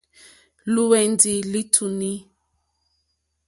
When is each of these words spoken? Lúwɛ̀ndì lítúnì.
Lúwɛ̀ndì 0.73 1.33
lítúnì. 1.51 2.11